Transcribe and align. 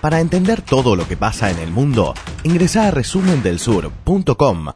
Para 0.00 0.20
entender 0.20 0.62
todo 0.62 0.94
lo 0.94 1.08
que 1.08 1.16
pasa 1.16 1.50
en 1.50 1.58
el 1.58 1.70
mundo, 1.70 2.14
ingresa 2.44 2.88
a 2.88 2.90
resumendelsur.com 2.90 4.68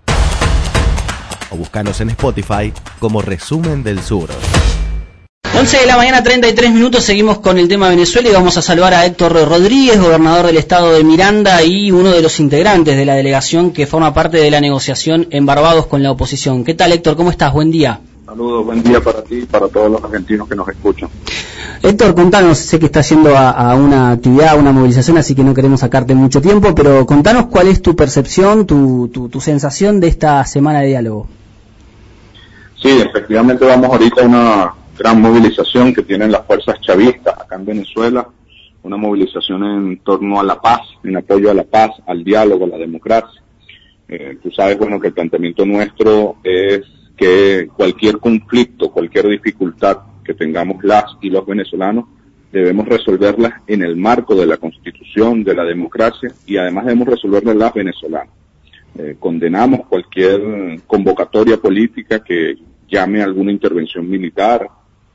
o 1.52 1.56
buscanos 1.56 2.00
en 2.00 2.10
Spotify 2.10 2.72
como 2.98 3.22
Resumen 3.22 3.82
del 3.82 4.00
Sur. 4.02 4.30
11 5.58 5.78
de 5.78 5.86
la 5.86 5.96
mañana, 5.96 6.22
33 6.22 6.72
minutos, 6.72 7.04
seguimos 7.04 7.40
con 7.40 7.58
el 7.58 7.68
tema 7.68 7.88
Venezuela 7.88 8.28
y 8.28 8.32
vamos 8.32 8.56
a 8.56 8.62
saludar 8.62 8.94
a 8.94 9.04
Héctor 9.04 9.32
Rodríguez, 9.32 10.00
gobernador 10.00 10.46
del 10.46 10.56
estado 10.56 10.92
de 10.92 11.02
Miranda 11.02 11.62
y 11.64 11.90
uno 11.90 12.10
de 12.10 12.22
los 12.22 12.38
integrantes 12.38 12.96
de 12.96 13.04
la 13.04 13.16
delegación 13.16 13.72
que 13.72 13.86
forma 13.86 14.14
parte 14.14 14.38
de 14.38 14.50
la 14.50 14.60
negociación 14.60 15.26
en 15.30 15.44
Barbados 15.44 15.86
con 15.86 16.02
la 16.02 16.12
oposición. 16.12 16.64
¿Qué 16.64 16.74
tal 16.74 16.92
Héctor? 16.92 17.16
¿Cómo 17.16 17.30
estás? 17.30 17.52
Buen 17.52 17.70
día. 17.72 18.00
Saludos, 18.30 18.64
buen 18.64 18.80
día 18.80 19.00
para 19.00 19.24
ti 19.24 19.38
y 19.38 19.44
para 19.44 19.66
todos 19.66 19.90
los 19.90 20.04
argentinos 20.04 20.48
que 20.48 20.54
nos 20.54 20.68
escuchan. 20.68 21.10
Héctor, 21.82 22.14
contanos, 22.14 22.58
sé 22.58 22.78
que 22.78 22.86
estás 22.86 23.10
yendo 23.10 23.36
a, 23.36 23.74
una 23.74 24.12
actividad, 24.12 24.50
a 24.50 24.54
una 24.54 24.70
movilización, 24.70 25.18
así 25.18 25.34
que 25.34 25.42
no 25.42 25.52
queremos 25.52 25.80
sacarte 25.80 26.14
mucho 26.14 26.40
tiempo, 26.40 26.72
pero 26.72 27.04
contanos 27.06 27.46
cuál 27.46 27.66
es 27.66 27.82
tu 27.82 27.96
percepción, 27.96 28.68
tu, 28.68 29.08
tu, 29.08 29.40
sensación 29.40 29.98
de 29.98 30.06
esta 30.06 30.44
semana 30.44 30.80
de 30.80 30.86
diálogo. 30.86 31.26
Sí, 32.80 33.00
efectivamente 33.04 33.64
vamos 33.64 33.90
ahorita 33.90 34.22
a 34.22 34.24
una 34.24 34.74
gran 34.96 35.20
movilización 35.20 35.92
que 35.92 36.02
tienen 36.02 36.30
las 36.30 36.46
fuerzas 36.46 36.80
chavistas 36.82 37.34
acá 37.36 37.56
en 37.56 37.66
Venezuela, 37.66 38.28
una 38.84 38.96
movilización 38.96 39.64
en 39.64 39.98
torno 40.04 40.38
a 40.38 40.44
la 40.44 40.60
paz, 40.60 40.82
en 41.02 41.16
apoyo 41.16 41.50
a 41.50 41.54
la 41.54 41.64
paz, 41.64 41.90
al 42.06 42.22
diálogo, 42.22 42.66
a 42.66 42.68
la 42.68 42.78
democracia. 42.78 43.42
Eh, 44.06 44.38
tú 44.40 44.52
sabes, 44.52 44.78
bueno, 44.78 45.00
que 45.00 45.08
el 45.08 45.14
planteamiento 45.14 45.66
nuestro 45.66 46.36
es 46.44 46.99
que 47.20 47.68
cualquier 47.76 48.18
conflicto, 48.18 48.90
cualquier 48.90 49.28
dificultad 49.28 49.98
que 50.24 50.32
tengamos 50.32 50.82
las 50.82 51.04
y 51.20 51.28
los 51.28 51.44
venezolanos, 51.44 52.06
debemos 52.50 52.88
resolverlas 52.88 53.52
en 53.66 53.82
el 53.82 53.94
marco 53.94 54.34
de 54.34 54.46
la 54.46 54.56
constitución, 54.56 55.44
de 55.44 55.54
la 55.54 55.64
democracia 55.64 56.32
y 56.46 56.56
además 56.56 56.86
debemos 56.86 57.08
resolverlas 57.08 57.56
las 57.56 57.74
venezolanas. 57.74 58.32
Eh, 58.98 59.16
condenamos 59.18 59.86
cualquier 59.86 60.80
convocatoria 60.86 61.58
política 61.58 62.24
que 62.24 62.54
llame 62.88 63.20
a 63.20 63.24
alguna 63.24 63.52
intervención 63.52 64.08
militar 64.08 64.66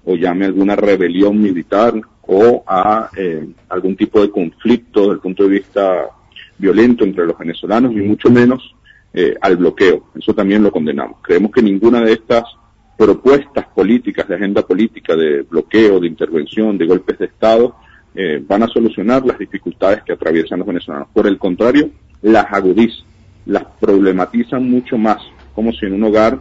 o 0.05 0.15
llame 0.15 0.45
a 0.45 0.49
alguna 0.49 0.75
rebelión 0.75 1.41
militar 1.41 1.99
o 2.21 2.63
a 2.67 3.09
eh, 3.17 3.47
algún 3.69 3.95
tipo 3.95 4.21
de 4.21 4.30
conflicto 4.30 5.02
desde 5.02 5.13
el 5.13 5.19
punto 5.21 5.43
de 5.43 5.49
vista 5.49 6.05
violento 6.59 7.03
entre 7.03 7.25
los 7.25 7.37
venezolanos 7.37 7.93
y 7.93 8.02
mucho 8.02 8.30
menos 8.30 8.75
eh, 9.17 9.33
al 9.39 9.55
bloqueo. 9.55 10.08
Eso 10.13 10.33
también 10.33 10.61
lo 10.61 10.71
condenamos. 10.71 11.19
Creemos 11.21 11.49
que 11.49 11.61
ninguna 11.61 12.02
de 12.02 12.11
estas 12.11 12.44
propuestas 12.97 13.66
políticas, 13.73 14.27
de 14.27 14.35
agenda 14.35 14.61
política, 14.61 15.16
de 15.16 15.44
bloqueo, 15.44 16.02
de 16.02 16.08
intervención, 16.08 16.77
de 16.77 16.85
golpes 16.85 17.17
de 17.19 17.27
Estado, 17.27 17.77
eh, 18.13 18.43
van 18.45 18.63
a 18.63 18.67
solucionar 18.67 19.25
las 19.25 19.39
dificultades 19.39 20.03
que 20.03 20.11
atraviesan 20.11 20.59
los 20.59 20.67
venezolanos. 20.67 21.08
Por 21.13 21.27
el 21.27 21.38
contrario, 21.38 21.91
las 22.23 22.45
agudizan, 22.52 23.05
las 23.45 23.63
problematizan 23.80 24.69
mucho 24.69 24.97
más, 24.97 25.21
como 25.53 25.71
si 25.71 25.86
en 25.86 25.93
un 25.93 26.03
hogar, 26.03 26.38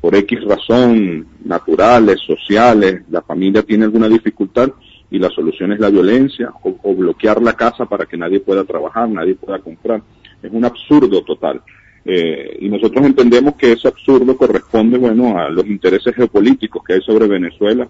por 0.00 0.14
X 0.14 0.44
razón, 0.44 1.26
naturales, 1.44 2.20
sociales, 2.20 3.02
la 3.10 3.22
familia 3.22 3.64
tiene 3.64 3.86
alguna 3.86 4.08
dificultad 4.08 4.70
y 5.10 5.18
la 5.18 5.30
solución 5.30 5.72
es 5.72 5.80
la 5.80 5.90
violencia 5.90 6.52
o 6.62 6.94
bloquear 6.94 7.42
la 7.42 7.54
casa 7.54 7.86
para 7.86 8.06
que 8.06 8.16
nadie 8.16 8.38
pueda 8.38 8.62
trabajar, 8.62 9.08
nadie 9.08 9.34
pueda 9.34 9.58
comprar. 9.58 10.00
Es 10.40 10.52
un 10.52 10.64
absurdo 10.64 11.24
total. 11.24 11.60
Eh, 12.04 12.58
y 12.60 12.68
nosotros 12.68 13.04
entendemos 13.06 13.54
que 13.54 13.72
ese 13.72 13.88
absurdo 13.88 14.36
corresponde, 14.36 14.98
bueno, 14.98 15.38
a 15.38 15.48
los 15.48 15.66
intereses 15.66 16.14
geopolíticos 16.14 16.82
que 16.84 16.94
hay 16.94 17.00
sobre 17.02 17.28
Venezuela, 17.28 17.88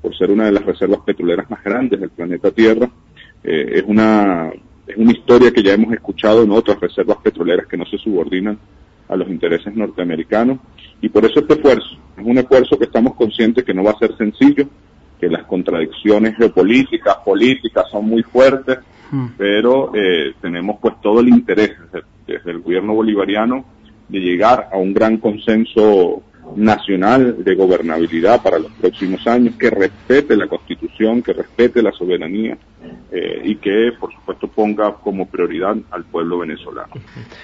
por 0.00 0.16
ser 0.16 0.30
una 0.30 0.44
de 0.44 0.52
las 0.52 0.64
reservas 0.64 1.00
petroleras 1.04 1.50
más 1.50 1.62
grandes 1.64 2.00
del 2.00 2.10
planeta 2.10 2.50
Tierra. 2.50 2.88
Eh, 3.42 3.70
es 3.74 3.84
una 3.86 4.52
es 4.88 4.96
una 4.96 5.12
historia 5.12 5.52
que 5.52 5.62
ya 5.62 5.74
hemos 5.74 5.92
escuchado 5.92 6.42
en 6.42 6.50
otras 6.50 6.80
reservas 6.80 7.18
petroleras 7.18 7.66
que 7.66 7.76
no 7.76 7.84
se 7.84 7.98
subordinan 7.98 8.58
a 9.06 9.16
los 9.16 9.28
intereses 9.28 9.74
norteamericanos. 9.74 10.58
Y 11.02 11.10
por 11.10 11.26
eso 11.26 11.40
este 11.40 11.54
esfuerzo, 11.54 11.98
es 12.16 12.24
un 12.24 12.38
esfuerzo 12.38 12.78
que 12.78 12.86
estamos 12.86 13.14
conscientes 13.14 13.64
que 13.64 13.74
no 13.74 13.84
va 13.84 13.90
a 13.90 13.98
ser 13.98 14.16
sencillo, 14.16 14.66
que 15.20 15.28
las 15.28 15.44
contradicciones 15.44 16.36
geopolíticas, 16.36 17.16
políticas 17.16 17.84
son 17.90 18.06
muy 18.06 18.22
fuertes, 18.22 18.78
mm. 19.10 19.26
pero 19.36 19.92
eh, 19.94 20.32
tenemos 20.40 20.78
pues 20.80 20.94
todo 21.02 21.20
el 21.20 21.28
interés 21.28 21.72
desde 22.28 22.50
el 22.52 22.60
gobierno 22.60 22.94
bolivariano 22.94 23.64
de 24.08 24.20
llegar 24.20 24.68
a 24.72 24.76
un 24.76 24.94
gran 24.94 25.16
consenso 25.16 26.22
nacional 26.56 27.44
de 27.44 27.54
gobernabilidad 27.54 28.42
para 28.42 28.58
los 28.58 28.72
próximos 28.72 29.26
años, 29.26 29.54
que 29.56 29.70
respete 29.70 30.36
la 30.36 30.46
constitución, 30.46 31.22
que 31.22 31.32
respete 31.32 31.82
la 31.82 31.92
soberanía 31.92 32.56
eh, 33.10 33.42
y 33.44 33.56
que, 33.56 33.90
por 33.98 34.12
supuesto, 34.12 34.48
ponga 34.48 34.94
como 34.94 35.26
prioridad 35.26 35.76
al 35.90 36.04
pueblo 36.04 36.38
venezolano. 36.38 36.92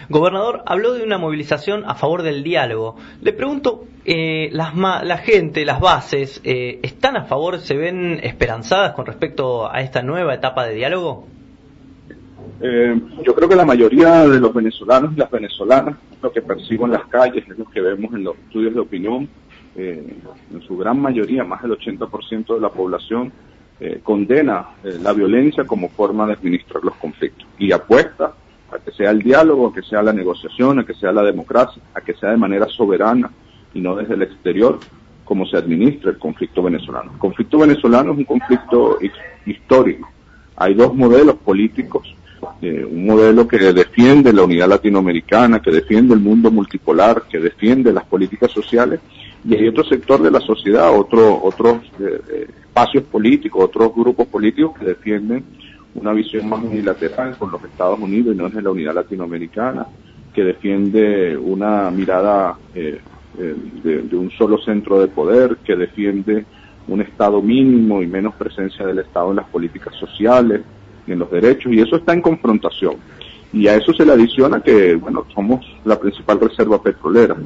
Gobernador, 0.09 0.63
habló 0.67 0.95
de 0.95 1.03
una 1.03 1.19
movilización 1.19 1.85
a 1.87 1.95
favor 1.95 2.23
del 2.23 2.43
diálogo. 2.43 2.97
Le 3.21 3.33
pregunto, 3.33 3.85
eh, 4.05 4.49
las 4.53 4.75
la 4.75 5.19
gente, 5.19 5.65
las 5.65 5.81
bases, 5.81 6.41
eh, 6.45 6.81
¿están 6.83 7.17
a 7.17 7.25
favor, 7.25 7.59
se 7.59 7.77
ven 7.77 8.21
esperanzadas 8.23 8.93
con 8.93 9.07
respecto 9.07 9.71
a 9.71 9.81
esta 9.81 10.03
nueva 10.03 10.35
etapa 10.35 10.67
de 10.67 10.75
diálogo? 10.75 11.27
Eh, 12.61 13.01
yo 13.25 13.35
creo 13.35 13.49
que 13.49 13.57
la 13.57 13.65
mayoría 13.65 14.29
de 14.29 14.39
los 14.39 14.55
venezolanos 14.55 15.13
y 15.15 15.17
las 15.19 15.31
venezolanas, 15.31 15.97
lo 16.23 16.33
que 16.33 16.43
percibo 16.43 16.87
en 16.87 16.93
las 16.93 17.07
calles, 17.07 17.45
es 17.49 17.59
lo 17.59 17.65
que 17.67 17.81
vemos 17.81 18.15
en 18.15 18.25
los 18.25 18.37
estudios 18.39 18.75
de 18.75 18.81
opinión, 18.81 19.29
eh, 19.77 20.17
en 20.53 20.63
su 20.63 20.77
gran 20.77 21.01
mayoría, 21.01 21.45
más 21.45 21.63
del 21.63 21.73
80% 21.73 22.55
de 22.55 22.61
la 22.61 22.71
población, 22.71 23.33
eh, 23.81 24.01
condena 24.05 24.69
la 24.85 25.13
violencia 25.13 25.65
como 25.65 25.89
forma 25.89 26.27
de 26.27 26.35
administrar 26.35 26.85
los 26.85 26.95
conflictos 26.95 27.47
y 27.59 27.73
apuesta 27.73 28.33
a 28.71 28.79
que 28.79 28.93
sea 28.93 29.11
el 29.11 29.21
diálogo, 29.21 29.69
a 29.69 29.75
que 29.75 29.83
sea 29.83 30.01
la 30.01 30.13
negociación, 30.13 30.79
a 30.79 30.87
que 30.87 30.95
sea 30.95 31.11
la 31.11 31.23
democracia, 31.23 31.83
a 31.93 32.01
que 32.01 32.15
sea 32.15 32.31
de 32.31 32.37
manera 32.37 32.67
soberana 32.69 33.31
y 33.75 33.81
no 33.81 33.97
desde 33.97 34.15
el 34.15 34.23
exterior 34.23 34.79
como 35.25 35.45
se 35.47 35.57
administra 35.57 36.11
el 36.11 36.19
conflicto 36.19 36.63
venezolano. 36.63 37.13
El 37.13 37.19
conflicto 37.19 37.59
venezolano 37.59 38.13
es 38.13 38.19
un 38.19 38.25
conflicto 38.25 38.99
histórico. 39.45 40.09
Hay 40.57 40.75
dos 40.75 40.95
modelos 40.95 41.37
políticos 41.37 42.15
eh, 42.63 42.85
un 42.85 43.07
modelo 43.07 43.47
que 43.47 43.59
defiende 43.59 44.33
la 44.33 44.43
unidad 44.43 44.69
latinoamericana, 44.69 45.61
que 45.61 45.71
defiende 45.71 46.15
el 46.15 46.21
mundo 46.21 46.51
multipolar, 46.51 47.25
que 47.29 47.39
defiende 47.39 47.93
las 47.93 48.05
políticas 48.05 48.51
sociales, 48.51 49.01
y 49.45 49.55
hay 49.55 49.69
otro 49.69 49.85
sector 49.85 50.23
de 50.23 50.31
la 50.31 50.41
sociedad, 50.41 50.91
otro, 50.97 51.43
otros 51.43 51.79
eh, 52.01 52.21
eh, 52.31 52.47
espacios 52.61 53.05
políticos, 53.05 53.65
otros 53.65 53.95
grupos 53.95 54.27
políticos 54.29 54.79
que 54.79 54.87
defienden 54.87 55.45
una 55.95 56.13
visión 56.13 56.49
más 56.49 56.63
unilateral 56.63 57.37
con 57.37 57.53
los 57.53 57.63
Estados 57.65 57.99
Unidos 58.01 58.35
y 58.35 58.39
no 58.39 58.49
desde 58.49 58.63
la 58.63 58.71
unidad 58.71 58.95
latinoamericana, 58.95 59.87
que 60.33 60.43
defiende 60.43 61.37
una 61.37 61.91
mirada 61.91 62.57
de, 62.75 63.01
de 63.85 64.17
un 64.17 64.31
solo 64.33 64.59
centro 64.59 65.01
de 65.01 65.07
poder, 65.07 65.59
que 65.65 65.77
defiende 65.77 66.45
un 66.89 67.01
Estado 67.01 67.41
mínimo 67.41 68.03
y 68.03 68.09
menos 68.09 68.35
presencia 68.35 68.85
del 68.85 68.99
Estado 68.99 69.31
en 69.31 69.37
las 69.37 69.47
políticas 69.47 69.95
sociales, 69.95 70.63
en 71.07 71.19
los 71.19 71.31
derechos, 71.31 71.73
y 71.73 71.81
eso 71.81 71.97
está 71.97 72.13
en 72.13 72.23
confrontación. 72.23 72.97
Y 73.53 73.69
a 73.69 73.77
eso 73.77 73.93
se 73.93 74.05
le 74.05 74.13
adiciona 74.13 74.61
que, 74.61 74.97
bueno, 74.97 75.25
somos 75.35 75.65
la 75.85 75.99
principal 75.99 76.41
reserva 76.41 76.83
petrolera. 76.83 77.37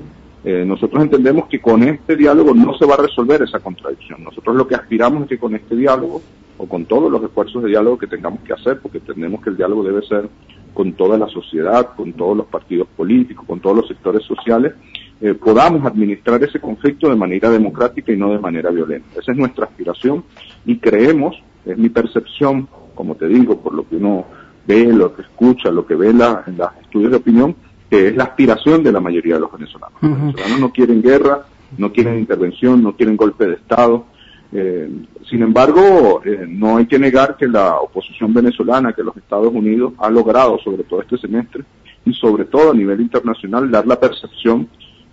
Eh, 0.45 0.65
nosotros 0.67 1.03
entendemos 1.03 1.47
que 1.49 1.61
con 1.61 1.83
este 1.83 2.17
diálogo 2.17 2.55
no 2.55 2.77
se 2.79 2.87
va 2.87 2.95
a 2.95 3.03
resolver 3.03 3.43
esa 3.43 3.59
contradicción. 3.59 4.25
Nosotros 4.25 4.57
lo 4.57 4.67
que 4.67 4.75
aspiramos 4.75 5.25
es 5.25 5.29
que 5.29 5.39
con 5.39 5.55
este 5.55 5.77
diálogo, 5.77 6.23
o 6.57 6.67
con 6.67 6.87
todos 6.87 7.11
los 7.11 7.23
esfuerzos 7.23 7.63
de 7.63 7.69
diálogo 7.69 7.99
que 7.99 8.07
tengamos 8.07 8.41
que 8.41 8.53
hacer, 8.53 8.81
porque 8.81 8.99
entendemos 8.99 9.43
que 9.43 9.51
el 9.51 9.57
diálogo 9.57 9.83
debe 9.83 10.03
ser 10.07 10.29
con 10.73 10.93
toda 10.93 11.19
la 11.19 11.29
sociedad, 11.29 11.95
con 11.97 12.13
todos 12.13 12.37
los 12.37 12.47
partidos 12.47 12.89
políticos, 12.97 13.45
con 13.47 13.61
todos 13.61 13.77
los 13.77 13.89
sectores 13.89 14.23
sociales, 14.23 14.75
eh, 15.21 15.35
podamos 15.35 15.85
administrar 15.85 16.43
ese 16.45 16.61
conflicto 16.61 17.09
de 17.09 17.17
manera 17.17 17.51
democrática 17.51 18.13
y 18.13 18.17
no 18.17 18.31
de 18.31 18.39
manera 18.39 18.71
violenta. 18.71 19.21
Esa 19.21 19.33
es 19.33 19.39
nuestra 19.39 19.65
aspiración 19.65 20.23
y 20.65 20.79
creemos, 20.79 21.37
es 21.67 21.77
mi 21.77 21.89
percepción 21.89 22.69
como 22.99 23.15
te 23.15 23.29
digo, 23.29 23.61
por 23.61 23.75
lo 23.75 23.89
que 23.89 23.95
uno 23.95 24.27
ve, 24.67 24.93
lo 24.93 25.15
que 25.15 25.23
escucha, 25.23 25.71
lo 25.71 25.87
que 25.87 25.95
ve 25.95 26.11
en, 26.11 26.19
los 26.19 26.71
estudios 26.83 27.13
de 27.13 27.19
opinión, 27.19 27.55
que 27.89 28.09
es 28.09 28.17
la 28.17 28.25
aspiración 28.25 28.83
de 28.83 28.91
la 28.91 28.99
mayoría 28.99 29.35
de 29.35 29.41
los 29.41 29.53
venezolanos. 29.53 29.97
Los 30.03 30.19
venezolanos 30.19 30.61
no 30.61 30.73
quieren 30.73 31.01
guerra, 31.01 31.45
no 31.77 31.93
quieren 31.93 32.19
intervención, 32.19 32.83
no 32.83 32.97
quieren 32.97 33.17
golpe 33.17 33.47
de 33.47 33.55
Estado. 33.55 34.05
Eh, 34.51 34.91
sin 35.31 35.43
embargo, 35.43 36.23
eh, 36.25 36.45
no 36.49 36.79
hay 36.79 36.87
que 36.87 36.99
negar 36.99 37.37
que 37.37 37.47
la 37.47 37.77
oposición 37.77 38.35
venezolana, 38.35 38.93
que 38.93 39.05
los 39.05 39.17
Estados 39.17 39.55
Unidos 39.55 39.93
ha 39.99 40.11
logrado, 40.11 40.59
sobre 40.59 40.83
todo 40.83 41.01
este 41.01 41.19
semestre, 41.19 41.63
y 42.05 42.13
sobre 42.15 42.47
todo 42.47 42.73
a 42.73 42.75
nivel 42.75 43.01
internacional, 43.01 43.71
dar 43.71 43.87
la 43.87 44.01
percepción 44.01 44.69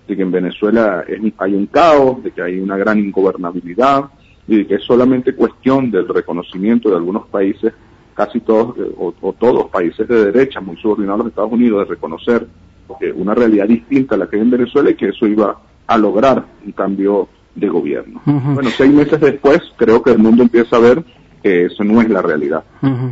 de 0.08 0.16
que 0.16 0.24
en 0.24 0.32
Venezuela 0.32 1.06
hay 1.38 1.54
un 1.54 1.68
caos, 1.68 2.24
de 2.24 2.32
que 2.32 2.42
hay 2.42 2.60
una 2.60 2.78
gran 2.78 2.98
ingobernabilidad, 2.98 4.06
y 4.48 4.66
que 4.66 4.76
es 4.76 4.84
solamente 4.84 5.36
cuestión 5.36 5.92
del 5.92 6.08
reconocimiento 6.08 6.90
de 6.90 6.96
algunos 6.96 7.28
países, 7.28 7.74
casi 8.14 8.40
todos 8.42 8.78
eh, 8.78 8.92
o, 8.98 9.34
todos 9.34 9.70
países 9.70 10.08
de 10.08 10.32
derecha 10.32 10.62
muy 10.62 10.78
subordinados 10.78 11.22
a 11.22 11.24
los 11.24 11.32
Estados 11.32 11.52
Unidos, 11.52 11.88
de 11.88 11.96
reconocer 11.96 12.48
una 13.16 13.34
realidad 13.34 13.68
distinta 13.68 14.14
a 14.14 14.18
la 14.20 14.28
que 14.28 14.36
hay 14.36 14.44
en 14.44 14.52
Venezuela 14.52 14.92
y 14.92 14.96
que 14.96 15.10
eso 15.10 15.26
iba 15.26 15.58
a 15.88 15.98
lograr 15.98 16.46
un 16.64 16.72
cambio 16.72 17.28
de 17.56 17.68
gobierno. 17.68 18.22
Bueno, 18.26 18.70
seis 18.70 18.94
meses 18.94 19.20
después 19.20 19.60
creo 19.76 20.04
que 20.04 20.12
el 20.12 20.20
mundo 20.20 20.44
empieza 20.44 20.76
a 20.76 20.80
ver 20.80 21.04
que 21.42 21.66
eso 21.66 21.84
no 21.84 22.00
es 22.02 22.10
la 22.10 22.22
realidad, 22.22 22.64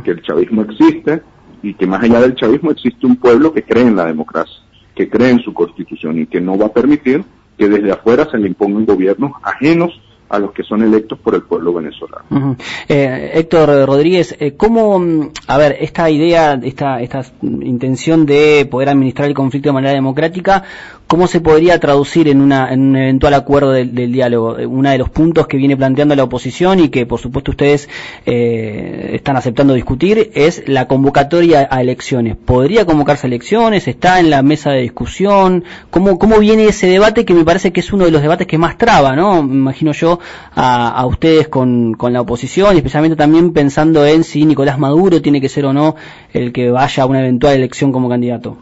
que 0.04 0.12
el 0.12 0.22
chavismo 0.22 0.62
existe, 0.62 1.22
y 1.64 1.72
que 1.74 1.86
más 1.86 2.02
allá 2.02 2.20
del 2.20 2.34
chavismo 2.34 2.70
existe 2.70 3.06
un 3.06 3.16
pueblo 3.16 3.52
que 3.52 3.62
cree 3.62 3.86
en 3.86 3.96
la 3.96 4.04
democracia, 4.04 4.62
que 4.94 5.08
cree 5.08 5.30
en 5.30 5.40
su 5.40 5.54
constitución 5.54 6.18
y 6.20 6.26
que 6.26 6.40
no 6.40 6.58
va 6.58 6.66
a 6.66 6.72
permitir 6.72 7.24
que 7.56 7.68
desde 7.68 7.90
afuera 7.90 8.28
se 8.30 8.36
le 8.36 8.48
impongan 8.48 8.84
gobiernos 8.84 9.32
ajenos 9.42 9.98
a 10.28 10.38
los 10.38 10.52
que 10.52 10.62
son 10.62 10.82
electos 10.82 11.18
por 11.18 11.34
el 11.34 11.42
pueblo 11.42 11.72
venezolano. 11.74 12.56
eh, 12.88 13.32
Héctor 13.34 13.86
Rodríguez, 13.86 14.36
eh, 14.40 14.54
¿cómo, 14.56 14.98
mm, 14.98 15.30
a 15.46 15.58
ver, 15.58 15.76
esta 15.80 16.10
idea, 16.10 16.58
esta, 16.62 17.00
esta 17.00 17.22
intención 17.42 18.26
de 18.26 18.66
poder 18.70 18.88
administrar 18.88 19.28
el 19.28 19.34
conflicto 19.34 19.68
de 19.68 19.74
manera 19.74 19.94
democrática, 19.94 20.64
¿cómo 21.06 21.26
se 21.26 21.40
podría 21.40 21.78
traducir 21.78 22.28
en, 22.28 22.40
una, 22.40 22.72
en 22.72 22.80
un 22.80 22.96
eventual 22.96 23.34
acuerdo 23.34 23.70
del, 23.72 24.12
diálogo? 24.12 24.58
Eh, 24.58 24.66
uno 24.66 24.90
de 24.90 24.98
los 24.98 25.10
puntos 25.10 25.46
que 25.46 25.56
viene 25.56 25.76
planteando 25.76 26.16
la 26.16 26.24
oposición 26.24 26.80
y 26.80 26.88
que 26.88 27.06
por 27.06 27.20
supuesto 27.20 27.50
ustedes 27.52 27.88
eh, 28.26 29.10
están 29.12 29.36
aceptando 29.36 29.74
discutir 29.74 30.30
es 30.34 30.64
la 30.66 30.86
convocatoria 30.86 31.68
a 31.70 31.80
elecciones. 31.80 32.36
¿Podría 32.36 32.86
convocarse 32.86 33.26
a 33.26 33.28
elecciones? 33.28 33.88
¿Está 33.88 34.20
en 34.20 34.30
la 34.30 34.42
mesa 34.42 34.70
de 34.70 34.80
discusión? 34.80 35.64
¿Cómo, 35.90 36.18
cómo 36.18 36.38
viene 36.38 36.66
ese 36.66 36.86
debate 36.86 37.24
que 37.24 37.34
me 37.34 37.44
parece 37.44 37.72
que 37.72 37.80
es 37.80 37.92
uno 37.92 38.04
de 38.04 38.10
los 38.10 38.22
debates 38.22 38.46
que 38.46 38.58
más 38.58 38.78
traba, 38.78 39.14
¿no? 39.14 39.40
Imagino 39.40 39.92
yo 39.92 40.13
a, 40.54 40.88
a 40.88 41.06
ustedes 41.06 41.48
con, 41.48 41.94
con, 41.94 42.12
la 42.12 42.20
oposición 42.20 42.74
y 42.74 42.78
especialmente 42.78 43.16
también 43.16 43.52
pensando 43.52 44.06
en 44.06 44.24
si 44.24 44.44
Nicolás 44.44 44.78
Maduro 44.78 45.20
tiene 45.22 45.40
que 45.40 45.48
ser 45.48 45.66
o 45.66 45.72
no 45.72 45.96
el 46.32 46.52
que 46.52 46.70
vaya 46.70 47.02
a 47.02 47.06
una 47.06 47.20
eventual 47.20 47.54
elección 47.54 47.92
como 47.92 48.08
candidato. 48.08 48.56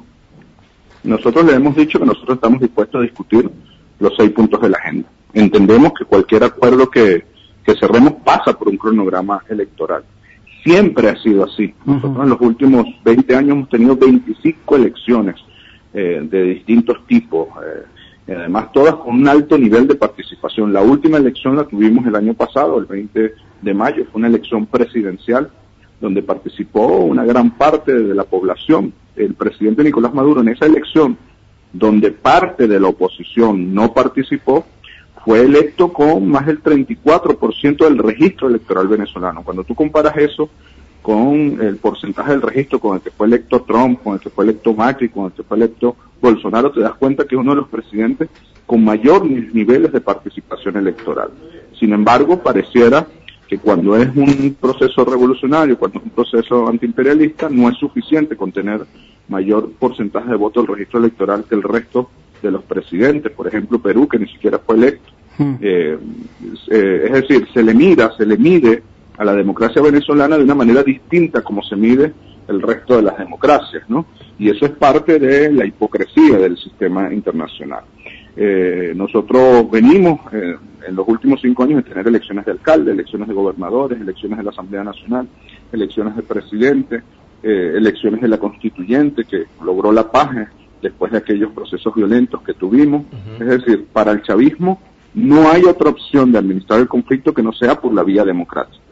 Nosotros 1.05 1.45
le 1.45 1.55
hemos 1.55 1.75
dicho 1.75 1.99
que 1.99 2.07
nosotros 2.07 2.37
estamos 2.37 2.61
dispuestos 2.61 3.01
a 3.01 3.03
discutir 3.03 3.51
los 3.99 4.13
seis 4.17 4.31
puntos 4.31 4.61
de 4.61 4.69
la 4.69 4.79
agenda. 4.79 5.09
Entendemos 5.35 5.93
que 5.99 6.05
cualquier 6.05 6.45
acuerdo 6.45 6.89
que, 6.91 7.25
que 7.65 7.75
cerremos 7.77 8.15
pasa 8.25 8.53
por 8.57 8.69
un 8.69 8.77
cronograma 8.77 9.43
electoral. 9.49 10.05
Siempre 10.63 11.09
ha 11.09 11.17
sido 11.17 11.45
así. 11.45 11.75
Nosotros 11.85 12.13
uh 12.13 12.19
-huh. 12.19 12.23
en 12.25 12.29
los 12.31 12.41
últimos 12.41 12.87
20 13.05 13.35
años 13.35 13.51
hemos 13.53 13.69
tenido 13.69 13.97
25 13.97 14.77
elecciones 14.77 15.37
eh, 15.93 16.21
de 16.23 16.43
distintos 16.45 17.05
tipos. 17.07 17.49
Eh, 17.49 17.85
y 18.27 18.33
además 18.33 18.73
todas 18.73 18.95
con 18.97 19.17
un 19.17 19.29
alto 19.29 19.59
nivel 19.59 19.89
de 19.89 19.95
participación. 19.95 20.73
La 20.73 20.83
última 20.83 21.19
elección 21.19 21.57
la 21.57 21.65
tuvimos 21.65 22.07
el 22.07 22.15
año 22.15 22.35
pasado, 22.35 22.79
el 22.79 22.87
20 22.87 23.35
de 23.63 23.75
mayo, 23.75 24.05
fue 24.11 24.19
una 24.19 24.29
elección 24.29 24.67
presidencial 24.67 25.51
donde 26.01 26.23
participó 26.23 26.99
una 26.99 27.25
gran 27.25 27.53
parte 27.53 27.93
de 27.93 28.15
la 28.15 28.25
población. 28.25 28.93
El 29.17 29.35
presidente 29.35 29.85
Nicolás 29.85 30.15
Maduro 30.15 30.41
en 30.41 30.49
esa 30.49 30.67
elección, 30.67 31.17
donde 31.73 32.11
parte 32.11 32.67
de 32.67 32.81
la 32.81 32.89
oposición 32.89 33.73
no 33.73 33.93
participó, 33.95 34.67
fue 35.25 35.43
electo 35.43 35.93
con 35.93 36.27
más 36.29 36.47
del 36.47 36.63
34% 36.63 37.85
del 37.85 37.99
registro 37.99 38.49
electoral 38.49 38.89
venezolano. 38.89 39.43
Cuando 39.45 39.63
tú 39.63 39.75
comparas 39.75 40.17
eso 40.17 40.51
con 41.03 41.61
el 41.61 41.77
porcentaje 41.77 42.31
del 42.31 42.43
registro 42.43 42.79
con 42.79 42.97
el 42.97 43.03
que 43.03 43.11
fue 43.11 43.27
electo 43.27 43.63
Trump, 43.63 44.03
con 44.03 44.15
el 44.15 44.21
que 44.21 44.31
fue 44.31 44.45
electo 44.45 44.73
Macri, 44.73 45.09
con 45.09 45.27
el 45.27 45.33
que 45.33 45.43
fue 45.43 45.57
electo 45.57 45.97
Bolsonaro, 46.21 46.71
te 46.71 46.81
das 46.81 46.95
cuenta 46.95 47.25
que 47.25 47.35
es 47.35 47.41
uno 47.41 47.51
de 47.51 47.61
los 47.63 47.69
presidentes 47.69 48.29
con 48.65 48.85
mayor 48.85 49.29
niveles 49.29 49.93
de 49.93 50.01
participación 50.01 50.77
electoral. 50.77 51.31
Sin 51.79 51.93
embargo, 51.93 52.41
pareciera 52.41 53.07
que 53.49 53.59
cuando 53.59 53.97
es 53.97 54.09
un 54.15 54.57
proceso 54.59 55.05
revolucionario, 55.05 55.77
cuando 55.77 55.99
es 55.99 56.05
un 56.05 56.11
proceso 56.11 56.69
antiimperialista, 56.69 57.51
no 57.51 57.69
es 57.69 57.77
suficiente 57.77 58.37
con 58.37 58.53
tener 58.53 58.87
mayor 59.29 59.73
porcentaje 59.73 60.31
de 60.31 60.37
votos 60.37 60.65
del 60.65 60.77
registro 60.77 61.01
electoral 61.01 61.45
que 61.49 61.57
el 61.57 61.63
resto 61.63 62.09
de 62.41 62.51
los 62.51 62.63
presidentes. 62.63 63.33
Por 63.33 63.49
ejemplo, 63.49 63.81
Perú, 63.81 64.09
que 64.09 64.19
ni 64.19 64.29
siquiera 64.29 64.59
fue 64.59 64.77
electo. 64.77 65.11
Hmm. 65.37 65.55
Eh, 65.61 65.99
eh, 66.71 67.03
es 67.07 67.13
decir, 67.13 67.49
se 67.53 67.63
le 67.63 67.75
mira, 67.75 68.13
se 68.17 68.25
le 68.25 68.37
mide 68.37 68.83
a 69.19 69.25
la 69.25 69.35
democracia 69.35 69.83
venezolana 69.83 70.37
de 70.37 70.45
una 70.45 70.55
manera 70.55 70.83
distinta 70.83 71.43
como 71.43 71.63
se 71.63 71.77
mide 71.77 72.13
el 72.49 72.61
resto 72.61 72.97
de 72.97 73.03
las 73.03 73.19
democracias, 73.19 73.89
¿no? 73.89 74.07
Y 74.39 74.51
eso 74.51 74.67
es 74.67 74.73
parte 74.73 75.19
de 75.19 75.53
la 75.53 75.65
hipocresía 75.65 76.39
del 76.39 76.57
sistema 76.57 77.13
internacional. 77.13 77.85
Eh, 78.37 78.93
nosotros 78.97 79.71
venimos 79.71 80.21
eh, 80.33 80.57
en 80.89 80.97
los 80.97 81.07
últimos 81.07 81.41
cinco 81.41 81.65
años 81.65 81.85
de 81.85 81.91
tener 81.91 82.09
elecciones 82.09 82.45
de 82.47 82.53
alcalde, 82.53 82.93
elecciones 82.93 83.29
de 83.29 83.35
gobernadores, 83.35 84.01
elecciones 84.01 84.39
de 84.39 84.45
la 84.45 84.51
Asamblea 84.51 84.83
Nacional, 84.83 85.29
elecciones 85.71 86.17
de 86.17 86.23
presidente, 86.23 87.03
eh, 87.43 87.73
elecciones 87.77 88.21
de 88.21 88.29
la 88.29 88.39
constituyente 88.39 89.25
que 89.25 89.45
logró 89.63 89.93
la 89.93 90.11
paz 90.11 90.31
después 90.81 91.13
de 91.13 91.19
aquellos 91.19 91.53
procesos 91.53 91.95
violentos 91.95 92.43
que 92.43 92.55
tuvimos. 92.55 93.03
Uh 93.03 93.15
-huh. 93.15 93.43
Es 93.43 93.65
decir, 93.65 93.87
para 93.93 94.13
el 94.13 94.23
chavismo 94.23 94.81
no 95.15 95.51
hay 95.51 95.65
otra 95.65 95.91
opción 95.91 96.33
de 96.33 96.39
administrar 96.39 96.81
el 96.81 96.89
conflicto 96.89 97.35
que 97.35 97.43
no 97.43 97.53
sea 97.53 97.81
por 97.81 97.93
la 97.93 98.03
vía 98.03 98.25
democrática. 98.25 98.83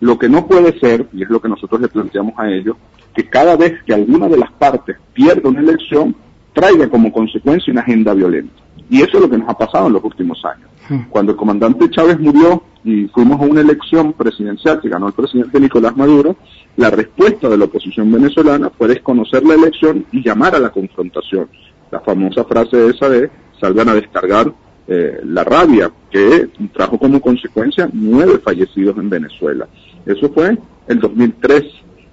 Lo 0.00 0.18
que 0.18 0.28
no 0.28 0.46
puede 0.46 0.78
ser, 0.78 1.08
y 1.12 1.22
es 1.22 1.30
lo 1.30 1.40
que 1.40 1.48
nosotros 1.48 1.80
le 1.80 1.88
planteamos 1.88 2.34
a 2.38 2.48
ellos, 2.48 2.76
que 3.14 3.28
cada 3.28 3.56
vez 3.56 3.82
que 3.84 3.94
alguna 3.94 4.28
de 4.28 4.38
las 4.38 4.52
partes 4.52 4.96
pierda 5.12 5.48
una 5.48 5.60
elección, 5.60 6.14
traiga 6.52 6.88
como 6.88 7.12
consecuencia 7.12 7.72
una 7.72 7.82
agenda 7.82 8.14
violenta. 8.14 8.54
Y 8.90 9.02
eso 9.02 9.16
es 9.16 9.20
lo 9.20 9.30
que 9.30 9.38
nos 9.38 9.48
ha 9.48 9.58
pasado 9.58 9.88
en 9.88 9.94
los 9.94 10.04
últimos 10.04 10.42
años. 10.44 10.68
Cuando 11.10 11.32
el 11.32 11.38
comandante 11.38 11.90
Chávez 11.90 12.18
murió 12.18 12.62
y 12.82 13.08
fuimos 13.08 13.38
a 13.40 13.44
una 13.44 13.60
elección 13.60 14.14
presidencial 14.14 14.80
que 14.80 14.88
ganó 14.88 15.08
el 15.08 15.12
presidente 15.12 15.60
Nicolás 15.60 15.94
Maduro, 15.96 16.36
la 16.76 16.88
respuesta 16.88 17.48
de 17.48 17.58
la 17.58 17.66
oposición 17.66 18.10
venezolana 18.10 18.70
fue 18.70 18.88
desconocer 18.88 19.44
la 19.44 19.54
elección 19.54 20.06
y 20.12 20.22
llamar 20.22 20.54
a 20.54 20.58
la 20.58 20.70
confrontación. 20.70 21.48
La 21.90 22.00
famosa 22.00 22.44
frase 22.44 22.88
esa 22.88 23.08
de 23.08 23.30
salgan 23.60 23.90
a 23.90 23.94
descargar 23.94 24.52
eh, 24.86 25.20
la 25.24 25.44
rabia, 25.44 25.90
que 26.10 26.48
trajo 26.72 26.98
como 26.98 27.20
consecuencia 27.20 27.90
nueve 27.92 28.38
fallecidos 28.42 28.96
en 28.96 29.10
Venezuela. 29.10 29.68
Eso 30.08 30.30
fue 30.30 30.58
el 30.88 30.98
2003. 30.98 31.62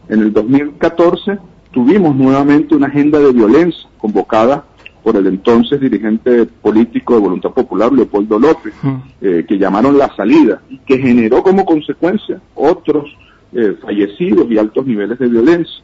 En 0.09 0.19
el 0.19 0.33
2014 0.33 1.39
tuvimos 1.71 2.15
nuevamente 2.15 2.75
una 2.75 2.87
agenda 2.87 3.19
de 3.19 3.31
violencia 3.31 3.89
convocada 3.97 4.65
por 5.01 5.15
el 5.15 5.27
entonces 5.27 5.79
dirigente 5.79 6.45
político 6.45 7.13
de 7.13 7.21
Voluntad 7.21 7.51
Popular, 7.51 7.91
Leopoldo 7.93 8.37
López, 8.37 8.73
uh 8.83 8.97
eh, 9.21 9.45
que 9.47 9.57
llamaron 9.57 9.97
la 9.97 10.13
salida 10.15 10.61
y 10.69 10.77
que 10.79 10.97
generó 10.97 11.41
como 11.41 11.63
consecuencia 11.63 12.41
otros 12.53 13.15
eh, 13.53 13.77
fallecidos 13.81 14.51
y 14.51 14.57
altos 14.57 14.85
niveles 14.85 15.17
de 15.17 15.27
violencia. 15.27 15.83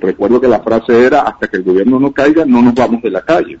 Recuerdo 0.00 0.40
que 0.40 0.48
la 0.48 0.60
frase 0.60 1.06
era, 1.06 1.22
hasta 1.22 1.46
que 1.48 1.58
el 1.58 1.62
gobierno 1.62 2.00
no 2.00 2.12
caiga, 2.12 2.44
no 2.44 2.60
nos 2.60 2.74
vamos 2.74 3.02
de 3.02 3.10
la 3.10 3.22
calle. 3.22 3.58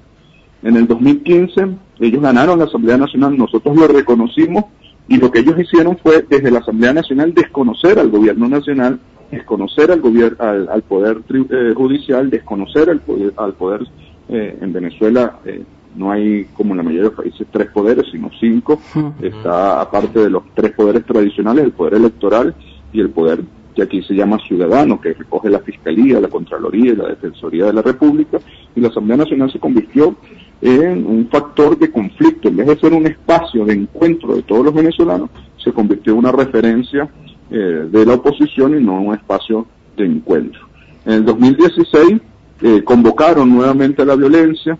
En 0.62 0.76
el 0.76 0.86
2015 0.86 1.68
ellos 2.00 2.22
ganaron 2.22 2.58
la 2.58 2.64
Asamblea 2.64 2.96
Nacional, 2.96 3.36
nosotros 3.36 3.76
lo 3.76 3.86
reconocimos 3.86 4.64
y 5.12 5.18
lo 5.18 5.30
que 5.30 5.40
ellos 5.40 5.58
hicieron 5.58 5.98
fue 5.98 6.24
desde 6.26 6.50
la 6.50 6.60
Asamblea 6.60 6.94
Nacional 6.94 7.34
desconocer 7.34 7.98
al 7.98 8.08
gobierno 8.08 8.48
nacional, 8.48 8.98
desconocer 9.30 9.90
al, 9.90 10.00
gobierno, 10.00 10.38
al, 10.42 10.70
al 10.70 10.80
poder 10.80 11.18
eh, 11.28 11.74
judicial, 11.76 12.30
desconocer 12.30 12.88
al 12.88 13.00
poder, 13.00 13.34
al 13.36 13.52
poder 13.52 13.86
eh, 14.30 14.56
en 14.58 14.72
Venezuela 14.72 15.38
eh, 15.44 15.62
no 15.96 16.10
hay 16.10 16.46
como 16.54 16.70
en 16.70 16.78
la 16.78 16.82
mayoría 16.82 17.02
de 17.02 17.14
los 17.14 17.18
países 17.18 17.46
tres 17.50 17.68
poderes, 17.68 18.06
sino 18.10 18.30
cinco. 18.40 18.80
Está 19.20 19.82
aparte 19.82 20.18
de 20.18 20.30
los 20.30 20.44
tres 20.54 20.72
poderes 20.72 21.04
tradicionales, 21.04 21.66
el 21.66 21.72
poder 21.72 21.92
electoral 21.92 22.54
y 22.90 23.00
el 23.00 23.10
poder 23.10 23.40
que 23.74 23.82
aquí 23.82 24.02
se 24.02 24.14
llama 24.14 24.38
ciudadano, 24.48 24.98
que 24.98 25.12
recoge 25.12 25.50
la 25.50 25.58
Fiscalía, 25.58 26.20
la 26.20 26.28
Contraloría 26.28 26.92
y 26.92 26.96
la 26.96 27.08
Defensoría 27.08 27.66
de 27.66 27.74
la 27.74 27.82
República, 27.82 28.38
y 28.74 28.80
la 28.80 28.88
Asamblea 28.88 29.18
Nacional 29.18 29.52
se 29.52 29.58
convirtió 29.58 30.16
en 30.62 31.04
un 31.06 31.28
factor 31.28 31.76
de 31.76 31.90
conflicto, 31.90 32.48
en 32.48 32.56
vez 32.56 32.66
de 32.68 32.78
ser 32.78 32.92
un 32.92 33.06
espacio 33.06 33.64
de 33.64 33.74
encuentro 33.74 34.34
de 34.36 34.42
todos 34.42 34.64
los 34.64 34.74
venezolanos, 34.74 35.28
se 35.56 35.72
convirtió 35.72 36.12
en 36.12 36.20
una 36.20 36.32
referencia 36.32 37.08
eh, 37.50 37.88
de 37.90 38.06
la 38.06 38.14
oposición 38.14 38.78
y 38.78 38.82
no 38.82 39.00
un 39.00 39.14
espacio 39.14 39.66
de 39.96 40.06
encuentro. 40.06 40.60
En 41.04 41.14
el 41.14 41.24
2016 41.24 42.20
eh, 42.62 42.82
convocaron 42.84 43.50
nuevamente 43.50 44.02
a 44.02 44.04
la 44.04 44.14
violencia 44.14 44.78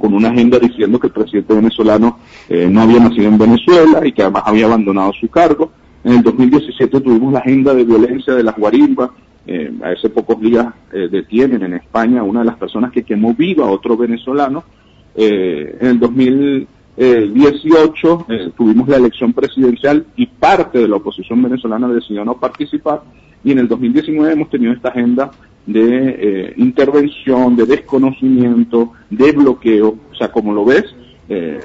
con 0.00 0.14
una 0.14 0.30
agenda 0.30 0.58
diciendo 0.58 0.98
que 0.98 1.08
el 1.08 1.12
presidente 1.12 1.54
venezolano 1.54 2.18
eh, 2.48 2.68
no 2.70 2.82
había 2.82 3.00
nacido 3.00 3.28
en 3.28 3.38
Venezuela 3.38 4.06
y 4.06 4.12
que 4.12 4.22
además 4.22 4.42
había 4.46 4.66
abandonado 4.66 5.12
su 5.12 5.28
cargo. 5.28 5.72
En 6.04 6.12
el 6.14 6.22
2017 6.22 7.00
tuvimos 7.00 7.32
la 7.32 7.40
agenda 7.40 7.74
de 7.74 7.84
violencia 7.84 8.34
de 8.34 8.42
las 8.42 8.56
guarimbas. 8.56 9.10
Eh, 9.48 9.72
a 9.82 9.92
ese 9.92 10.08
pocos 10.08 10.40
días 10.40 10.66
eh, 10.92 11.08
detienen 11.08 11.62
en 11.62 11.74
España 11.74 12.20
a 12.20 12.24
una 12.24 12.40
de 12.40 12.46
las 12.46 12.56
personas 12.56 12.90
que 12.90 13.04
quemó 13.04 13.32
viva 13.34 13.66
a 13.66 13.70
otro 13.70 13.96
venezolano. 13.96 14.64
Eh, 15.16 15.76
en 15.80 15.88
el 15.88 15.98
2018 15.98 18.26
eh, 18.28 18.50
tuvimos 18.56 18.88
la 18.88 18.96
elección 18.96 19.32
presidencial 19.32 20.06
y 20.14 20.26
parte 20.26 20.78
de 20.78 20.86
la 20.88 20.96
oposición 20.96 21.42
venezolana 21.42 21.88
decidió 21.88 22.24
no 22.24 22.38
participar. 22.38 23.02
Y 23.42 23.50
en 23.52 23.60
el 23.60 23.68
2019 23.68 24.32
hemos 24.32 24.50
tenido 24.50 24.72
esta 24.72 24.90
agenda 24.90 25.30
de 25.66 26.16
eh, 26.18 26.54
intervención, 26.56 27.56
de 27.56 27.66
desconocimiento, 27.66 28.92
de 29.10 29.32
bloqueo. 29.32 29.96
O 30.12 30.14
sea, 30.14 30.30
como 30.30 30.52
lo 30.52 30.64
ves, 30.64 30.84
eh, 31.28 31.60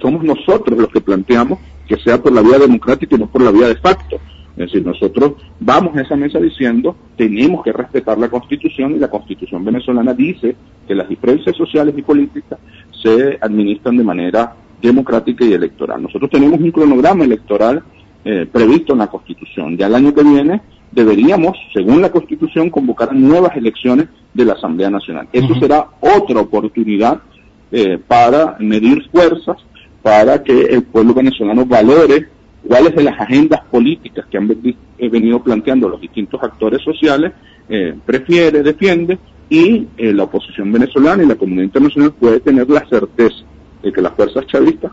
somos 0.00 0.24
nosotros 0.24 0.78
los 0.78 0.88
que 0.88 1.00
planteamos 1.00 1.58
que 1.86 1.96
sea 1.96 2.22
por 2.22 2.32
la 2.32 2.40
vía 2.40 2.58
democrática 2.58 3.14
y 3.14 3.18
no 3.18 3.26
por 3.26 3.42
la 3.42 3.50
vía 3.50 3.68
de 3.68 3.76
facto. 3.76 4.18
Es 4.56 4.66
decir, 4.70 4.86
nosotros 4.86 5.32
vamos 5.58 5.96
a 5.96 6.02
esa 6.02 6.14
mesa 6.14 6.38
diciendo 6.38 6.94
tenemos 7.16 7.64
que 7.64 7.72
respetar 7.72 8.18
la 8.18 8.28
Constitución 8.28 8.94
y 8.94 8.98
la 8.98 9.08
Constitución 9.08 9.64
venezolana 9.64 10.14
dice 10.14 10.54
que 10.86 10.94
las 10.94 11.08
diferencias 11.08 11.56
sociales 11.56 11.94
y 11.96 12.02
políticas 12.02 12.58
se 13.02 13.36
administran 13.40 13.96
de 13.96 14.04
manera 14.04 14.54
democrática 14.80 15.44
y 15.44 15.54
electoral. 15.54 16.02
Nosotros 16.02 16.30
tenemos 16.30 16.60
un 16.60 16.70
cronograma 16.70 17.24
electoral 17.24 17.82
eh, 18.24 18.46
previsto 18.50 18.92
en 18.92 19.00
la 19.00 19.08
Constitución. 19.08 19.76
Ya 19.76 19.86
el 19.86 19.94
año 19.96 20.14
que 20.14 20.22
viene 20.22 20.60
deberíamos, 20.92 21.56
según 21.72 22.00
la 22.00 22.12
Constitución, 22.12 22.70
convocar 22.70 23.12
nuevas 23.12 23.56
elecciones 23.56 24.06
de 24.32 24.44
la 24.44 24.52
Asamblea 24.52 24.90
Nacional. 24.90 25.28
Eso 25.32 25.54
será 25.56 25.88
otra 26.00 26.40
oportunidad 26.40 27.20
eh, 27.72 27.98
para 28.06 28.56
medir 28.60 29.02
fuerzas, 29.10 29.56
para 30.00 30.42
que 30.44 30.52
el 30.66 30.84
pueblo 30.84 31.12
venezolano 31.12 31.66
valore 31.66 32.28
cuáles 32.66 32.94
de 32.94 33.02
las 33.02 33.20
agendas 33.20 33.60
políticas 33.70 34.26
que 34.30 34.38
han 34.38 34.50
eh, 34.50 35.08
venido 35.08 35.42
planteando 35.42 35.88
los 35.88 36.00
distintos 36.00 36.42
actores 36.42 36.82
sociales 36.82 37.32
eh, 37.68 37.94
prefiere, 38.04 38.62
defiende 38.62 39.18
y 39.48 39.86
la 39.98 40.24
oposición 40.24 40.72
venezolana 40.72 41.22
y 41.22 41.26
la 41.26 41.34
comunidad 41.34 41.64
internacional 41.64 42.12
puede 42.12 42.40
tener 42.40 42.68
la 42.70 42.84
certeza 42.88 43.44
de 43.82 43.92
que 43.92 44.00
las 44.00 44.12
fuerzas 44.14 44.46
chavistas 44.46 44.90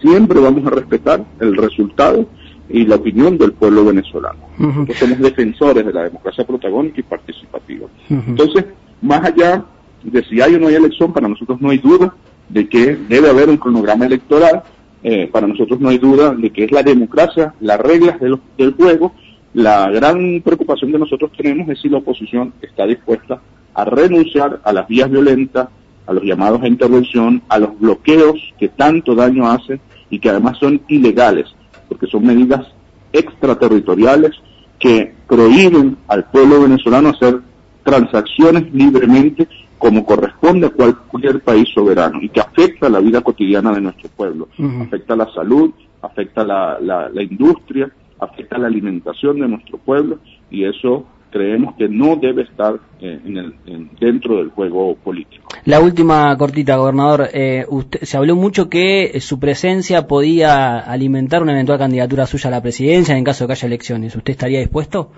siempre 0.00 0.40
vamos 0.40 0.66
a 0.66 0.70
respetar 0.70 1.24
el 1.38 1.56
resultado 1.56 2.26
y 2.68 2.86
la 2.86 2.96
opinión 2.96 3.36
del 3.36 3.52
pueblo 3.52 3.84
venezolano. 3.84 4.38
Nosotros 4.58 4.96
somos 4.98 5.18
defensores 5.18 5.84
de 5.84 5.92
la 5.92 6.04
democracia 6.04 6.46
protagónica 6.46 7.00
y 7.00 7.02
participativa. 7.02 7.88
Entonces, 8.08 8.64
más 9.02 9.24
allá 9.24 9.64
de 10.02 10.24
si 10.24 10.40
hay 10.40 10.54
o 10.54 10.58
no 10.58 10.68
hay 10.68 10.76
elección, 10.76 11.12
para 11.12 11.28
nosotros 11.28 11.60
no 11.60 11.70
hay 11.70 11.78
duda 11.78 12.14
de 12.48 12.68
que 12.68 12.96
debe 13.08 13.28
haber 13.28 13.48
un 13.48 13.56
cronograma 13.56 14.06
electoral, 14.06 14.62
eh, 15.02 15.28
para 15.32 15.46
nosotros 15.46 15.80
no 15.80 15.88
hay 15.88 15.98
duda 15.98 16.34
de 16.34 16.50
que 16.50 16.64
es 16.64 16.72
la 16.72 16.82
democracia, 16.82 17.54
las 17.60 17.80
reglas 17.80 18.18
del, 18.20 18.72
juego. 18.74 19.14
La 19.52 19.90
gran 19.90 20.42
preocupación 20.44 20.92
que 20.92 20.98
nosotros 20.98 21.32
tenemos 21.36 21.68
es 21.68 21.80
si 21.80 21.88
la 21.88 21.98
oposición 21.98 22.52
está 22.62 22.86
dispuesta 22.86 23.40
a 23.74 23.84
renunciar 23.84 24.60
a 24.62 24.72
las 24.72 24.86
vías 24.86 25.10
violentas, 25.10 25.68
a 26.06 26.12
los 26.12 26.22
llamados 26.22 26.62
a 26.62 26.68
intervención, 26.68 27.42
a 27.48 27.58
los 27.58 27.78
bloqueos 27.78 28.38
que 28.58 28.68
tanto 28.68 29.14
daño 29.14 29.50
hacen 29.50 29.80
y 30.08 30.18
que 30.18 30.30
además 30.30 30.58
son 30.58 30.80
ilegales 30.88 31.46
porque 31.88 32.06
son 32.06 32.24
medidas 32.24 32.66
extraterritoriales 33.12 34.32
que 34.78 35.12
prohíben 35.26 35.96
al 36.06 36.24
pueblo 36.30 36.62
venezolano 36.62 37.10
hacer 37.10 37.40
transacciones 37.82 38.72
libremente 38.72 39.48
como 39.80 40.04
corresponde 40.04 40.68
a 40.68 40.70
cualquier 40.70 41.40
país 41.40 41.68
soberano 41.74 42.20
y 42.22 42.28
que 42.28 42.40
afecta 42.40 42.88
la 42.88 43.00
vida 43.00 43.22
cotidiana 43.22 43.72
de 43.72 43.80
nuestro 43.80 44.10
pueblo, 44.10 44.48
afecta 44.82 45.16
la 45.16 45.26
salud, 45.32 45.72
afecta 46.02 46.44
la, 46.44 46.78
la 46.80 47.22
industria, 47.22 47.90
afecta 48.20 48.58
la 48.58 48.68
alimentación 48.68 49.40
de 49.40 49.48
nuestro 49.48 49.78
pueblo 49.78 50.18
y 50.50 50.64
eso 50.64 51.06
creemos 51.30 51.74
que 51.76 51.88
no 51.88 52.16
debe 52.16 52.42
estar 52.42 52.74
eh, 53.00 53.20
en 53.24 53.36
el, 53.36 53.54
dentro 53.98 54.36
del 54.38 54.50
juego 54.50 54.96
político. 54.96 55.48
La 55.64 55.80
última 55.80 56.36
cortita, 56.36 56.76
gobernador. 56.76 57.28
Eh, 57.32 57.64
usted, 57.68 58.00
se 58.02 58.16
habló 58.16 58.36
mucho 58.36 58.68
que 58.68 59.18
su 59.20 59.38
presencia 59.38 60.06
podía 60.06 60.78
alimentar 60.78 61.42
una 61.42 61.52
eventual 61.52 61.78
candidatura 61.78 62.26
suya 62.26 62.48
a 62.48 62.50
la 62.50 62.62
presidencia 62.62 63.16
en 63.16 63.24
caso 63.24 63.44
de 63.44 63.48
que 63.48 63.52
haya 63.52 63.66
elecciones. 63.66 64.14
¿Usted 64.14 64.32
estaría 64.32 64.60
dispuesto? 64.60 65.12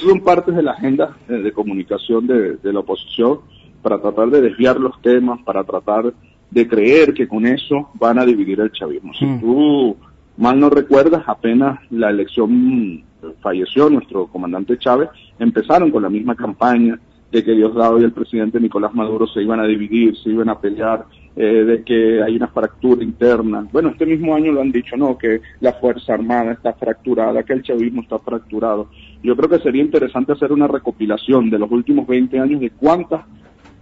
Esas 0.00 0.12
son 0.12 0.20
partes 0.22 0.56
de 0.56 0.62
la 0.62 0.72
agenda 0.72 1.14
eh, 1.28 1.34
de 1.34 1.52
comunicación 1.52 2.26
de, 2.26 2.58
la 2.62 2.80
oposición 2.80 3.40
para 3.82 4.00
tratar 4.00 4.30
de 4.30 4.40
desviar 4.40 4.80
los 4.80 4.98
temas, 5.02 5.42
para 5.42 5.62
tratar 5.62 6.14
de 6.50 6.66
creer 6.66 7.12
que 7.12 7.28
con 7.28 7.44
eso 7.46 7.90
van 7.94 8.18
a 8.18 8.24
dividir 8.24 8.60
el 8.60 8.72
chavismo. 8.72 9.12
Si 9.12 9.26
mm. 9.26 9.40
tú 9.40 9.96
mal 10.38 10.58
no 10.58 10.70
recuerdas, 10.70 11.22
apenas 11.26 11.80
la 11.90 12.08
elección 12.08 13.04
falleció 13.42 13.90
nuestro 13.90 14.26
comandante 14.28 14.78
Chávez, 14.78 15.10
empezaron 15.38 15.90
con 15.90 16.02
la 16.02 16.08
misma 16.08 16.34
campaña 16.34 16.98
de 17.30 17.44
que 17.44 17.52
Diosdado 17.52 18.00
y 18.00 18.04
el 18.04 18.12
presidente 18.12 18.58
Nicolás 18.58 18.94
Maduro 18.94 19.26
se 19.26 19.42
iban 19.42 19.60
a 19.60 19.66
dividir, 19.66 20.16
se 20.16 20.30
iban 20.30 20.48
a 20.48 20.58
pelear, 20.58 21.04
eh, 21.36 21.44
de 21.44 21.84
que 21.84 22.22
hay 22.22 22.36
una 22.36 22.48
fractura 22.48 23.02
interna. 23.02 23.66
Bueno, 23.72 23.90
este 23.90 24.06
mismo 24.06 24.34
año 24.34 24.52
lo 24.52 24.60
han 24.60 24.72
dicho, 24.72 24.96
¿no? 24.96 25.16
Que 25.16 25.40
la 25.60 25.72
Fuerza 25.74 26.14
Armada 26.14 26.52
está 26.52 26.72
fracturada, 26.72 27.42
que 27.42 27.52
el 27.52 27.62
chavismo 27.62 28.02
está 28.02 28.18
fracturado. 28.18 28.88
Yo 29.22 29.36
creo 29.36 29.48
que 29.48 29.58
sería 29.58 29.82
interesante 29.82 30.32
hacer 30.32 30.52
una 30.52 30.66
recopilación 30.66 31.50
de 31.50 31.58
los 31.58 31.70
últimos 31.70 32.06
20 32.06 32.38
años 32.38 32.60
de 32.60 32.70
cuántas 32.70 33.22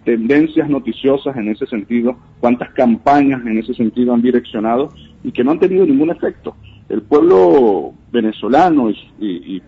tendencias 0.04 0.68
noticiosas 0.68 1.36
en 1.36 1.48
ese 1.48 1.66
sentido, 1.66 2.16
cuántas 2.40 2.70
campañas 2.72 3.44
en 3.44 3.58
ese 3.58 3.74
sentido 3.74 4.14
han 4.14 4.22
direccionado 4.22 4.90
y 5.22 5.32
que 5.32 5.44
no 5.44 5.50
han 5.50 5.58
tenido 5.58 5.84
ningún 5.84 6.10
efecto 6.10 6.54
el 6.88 7.02
pueblo 7.02 7.92
venezolano 8.10 8.90
y, 8.90 9.62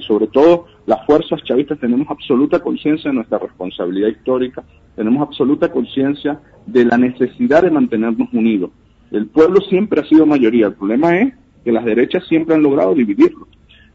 sobre 0.00 0.26
todo 0.28 0.66
las 0.86 1.04
fuerzas 1.06 1.42
chavistas 1.42 1.80
tenemos 1.80 2.08
absoluta 2.08 2.60
conciencia 2.60 3.10
de 3.10 3.16
nuestra 3.16 3.38
responsabilidad 3.38 4.08
histórica, 4.08 4.62
tenemos 4.96 5.22
absoluta 5.22 5.70
conciencia 5.70 6.40
de 6.66 6.84
la 6.84 6.98
necesidad 6.98 7.62
de 7.62 7.70
mantenernos 7.70 8.28
unidos. 8.32 8.70
El 9.10 9.26
pueblo 9.26 9.60
siempre 9.68 10.00
ha 10.00 10.04
sido 10.04 10.26
mayoría, 10.26 10.66
el 10.66 10.74
problema 10.74 11.18
es 11.20 11.34
que 11.64 11.72
las 11.72 11.84
derechas 11.84 12.26
siempre 12.26 12.54
han 12.54 12.62
logrado 12.62 12.94
dividirlo. 12.94 13.46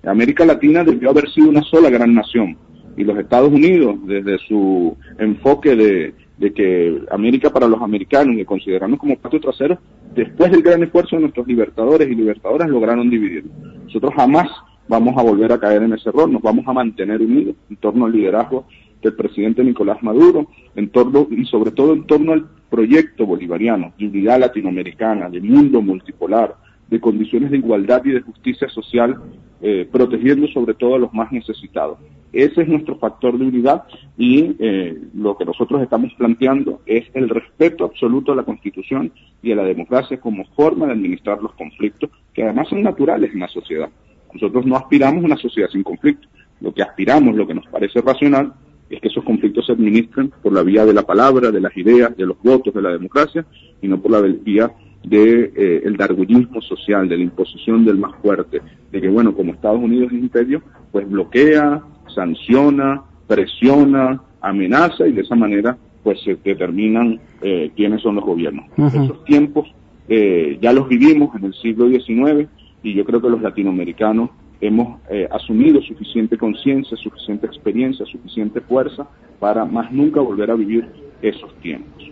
América 0.03 0.45
Latina 0.45 0.83
debió 0.83 1.09
haber 1.09 1.29
sido 1.29 1.49
una 1.49 1.61
sola 1.63 1.89
gran 1.89 2.13
nación 2.13 2.57
y 2.97 3.03
los 3.03 3.17
Estados 3.17 3.51
Unidos, 3.51 3.95
desde 4.05 4.37
su 4.39 4.95
enfoque 5.19 5.75
de, 5.75 6.13
de 6.37 6.53
que 6.53 7.01
América 7.11 7.51
para 7.51 7.67
los 7.67 7.81
americanos 7.81 8.35
y 8.35 8.45
considerarnos 8.45 8.99
como 8.99 9.17
patio 9.17 9.39
trasero, 9.39 9.77
después 10.13 10.51
del 10.51 10.61
gran 10.61 10.83
esfuerzo 10.83 11.15
de 11.15 11.23
nuestros 11.23 11.47
libertadores 11.47 12.09
y 12.09 12.15
libertadoras 12.15 12.69
lograron 12.69 13.09
dividir. 13.09 13.45
Nosotros 13.85 14.13
jamás 14.15 14.49
vamos 14.87 15.15
a 15.17 15.21
volver 15.21 15.51
a 15.51 15.59
caer 15.59 15.83
en 15.83 15.93
ese 15.93 16.09
error, 16.09 16.29
nos 16.29 16.41
vamos 16.41 16.67
a 16.67 16.73
mantener 16.73 17.21
unidos 17.21 17.55
en 17.69 17.77
torno 17.77 18.05
al 18.05 18.11
liderazgo 18.11 18.65
del 19.01 19.15
presidente 19.15 19.63
Nicolás 19.63 20.01
Maduro, 20.03 20.47
en 20.75 20.89
torno 20.89 21.27
y 21.29 21.45
sobre 21.45 21.71
todo 21.71 21.93
en 21.93 22.05
torno 22.05 22.33
al 22.33 22.47
proyecto 22.69 23.25
bolivariano 23.25 23.93
de 23.97 24.07
unidad 24.07 24.39
latinoamericana, 24.39 25.29
de 25.29 25.41
mundo 25.41 25.81
multipolar, 25.81 26.55
de 26.89 26.99
condiciones 26.99 27.51
de 27.51 27.57
igualdad 27.57 28.03
y 28.05 28.11
de 28.11 28.21
justicia 28.21 28.67
social, 28.69 29.21
eh, 29.61 29.87
protegiendo 29.91 30.47
sobre 30.47 30.73
todo 30.73 30.95
a 30.95 30.99
los 30.99 31.13
más 31.13 31.31
necesitados. 31.31 31.97
Ese 32.33 32.61
es 32.61 32.67
nuestro 32.67 32.97
factor 32.97 33.37
de 33.37 33.45
unidad 33.45 33.83
y 34.17 34.55
eh, 34.59 34.97
lo 35.13 35.37
que 35.37 35.45
nosotros 35.45 35.81
estamos 35.81 36.13
planteando 36.13 36.81
es 36.85 37.05
el 37.13 37.29
respeto 37.29 37.83
absoluto 37.83 38.31
a 38.31 38.35
la 38.35 38.43
Constitución 38.43 39.11
y 39.41 39.51
a 39.51 39.55
la 39.55 39.63
democracia 39.63 40.19
como 40.19 40.45
forma 40.55 40.85
de 40.85 40.93
administrar 40.93 41.41
los 41.41 41.53
conflictos 41.53 42.09
que 42.33 42.43
además 42.43 42.69
son 42.69 42.83
naturales 42.83 43.33
en 43.33 43.41
la 43.41 43.49
sociedad. 43.49 43.89
Nosotros 44.33 44.65
no 44.65 44.77
aspiramos 44.77 45.23
a 45.23 45.27
una 45.27 45.37
sociedad 45.37 45.69
sin 45.69 45.83
conflicto. 45.83 46.27
Lo 46.61 46.73
que 46.73 46.83
aspiramos, 46.83 47.35
lo 47.35 47.47
que 47.47 47.53
nos 47.53 47.67
parece 47.67 48.01
racional, 48.01 48.53
es 48.91 49.01
que 49.01 49.07
esos 49.07 49.23
conflictos 49.23 49.65
se 49.65 49.71
administren 49.71 50.31
por 50.43 50.53
la 50.53 50.63
vía 50.63 50.85
de 50.85 50.93
la 50.93 51.03
palabra, 51.03 51.49
de 51.49 51.61
las 51.61 51.75
ideas, 51.77 52.15
de 52.17 52.25
los 52.25 52.37
votos, 52.43 52.73
de 52.73 52.81
la 52.81 52.91
democracia 52.91 53.45
y 53.81 53.87
no 53.87 54.01
por 54.01 54.11
la 54.11 54.21
vía 54.21 54.67
del 55.03 55.09
de, 55.09 55.53
eh, 55.55 55.81
el 55.85 55.97
darwinismo 55.97 56.61
social, 56.61 57.07
de 57.07 57.17
la 57.17 57.23
imposición 57.23 57.85
del 57.85 57.97
más 57.97 58.13
fuerte, 58.21 58.61
de 58.91 59.01
que 59.01 59.07
bueno, 59.07 59.33
como 59.33 59.53
Estados 59.53 59.81
Unidos 59.81 60.11
es 60.11 60.19
imperio, 60.19 60.61
pues 60.91 61.09
bloquea, 61.09 61.81
sanciona, 62.13 63.01
presiona, 63.27 64.21
amenaza 64.41 65.07
y 65.07 65.13
de 65.13 65.21
esa 65.21 65.35
manera 65.35 65.77
pues 66.03 66.21
se 66.23 66.35
determinan 66.43 67.19
eh, 67.41 67.71
quiénes 67.75 68.01
son 68.01 68.15
los 68.15 68.25
gobiernos. 68.25 68.65
Esos 68.77 69.23
tiempos 69.23 69.73
eh, 70.09 70.57
ya 70.61 70.73
los 70.73 70.89
vivimos 70.89 71.35
en 71.35 71.45
el 71.45 71.53
siglo 71.53 71.87
XIX 71.87 72.49
y 72.83 72.93
yo 72.93 73.05
creo 73.05 73.21
que 73.21 73.29
los 73.29 73.41
latinoamericanos 73.41 74.31
hemos 74.61 74.99
eh, 75.09 75.27
asumido 75.31 75.81
suficiente 75.81 76.37
conciencia, 76.37 76.95
suficiente 76.97 77.47
experiencia, 77.47 78.05
suficiente 78.05 78.61
fuerza 78.61 79.07
para 79.39 79.65
más 79.65 79.91
nunca 79.91 80.21
volver 80.21 80.51
a 80.51 80.55
vivir 80.55 80.87
esos 81.21 81.53
tiempos. 81.61 82.03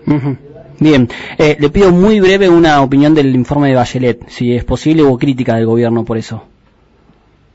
Bien, 0.80 1.08
le 1.38 1.70
pido 1.70 1.92
muy 1.92 2.20
breve 2.20 2.50
una 2.50 2.82
opinión 2.82 3.14
del 3.14 3.36
informe 3.36 3.70
de 3.70 3.76
Bachelet, 3.76 4.28
si 4.30 4.54
es 4.54 4.64
posible, 4.64 5.04
o 5.04 5.18
crítica 5.18 5.56
del 5.56 5.66
gobierno 5.66 6.06
por 6.06 6.18
eso. 6.18 6.44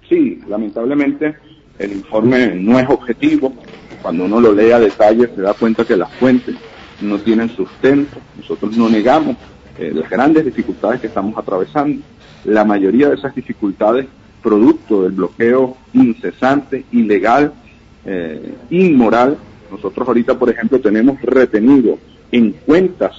Sí, 0.08 0.40
lamentablemente 0.48 1.34
el 1.78 1.92
informe 1.92 2.54
no 2.54 2.78
es 2.78 2.88
objetivo. 2.88 3.52
Cuando 4.02 4.24
uno 4.24 4.40
lo 4.40 4.52
lee 4.52 4.70
a 4.70 4.78
detalle 4.78 5.28
se 5.34 5.40
da 5.40 5.54
cuenta 5.54 5.84
que 5.84 5.96
las 5.96 6.12
fuentes 6.14 6.54
no 7.00 7.18
tienen 7.18 7.48
sustento. 7.50 8.18
Nosotros 8.36 8.76
no 8.76 8.88
negamos 8.88 9.36
eh, 9.78 9.92
las 9.94 10.08
grandes 10.08 10.44
dificultades 10.44 11.00
que 11.00 11.06
estamos 11.08 11.36
atravesando. 11.36 12.02
La 12.44 12.64
mayoría 12.64 13.08
de 13.08 13.16
esas 13.16 13.34
dificultades 13.34 14.06
producto 14.44 15.02
del 15.02 15.12
bloqueo 15.12 15.74
incesante, 15.94 16.84
ilegal, 16.92 17.54
eh, 18.04 18.54
inmoral. 18.68 19.38
Nosotros 19.70 20.06
ahorita, 20.06 20.38
por 20.38 20.50
ejemplo, 20.50 20.78
tenemos 20.78 21.20
retenido 21.22 21.98
en 22.30 22.52
cuentas 22.52 23.12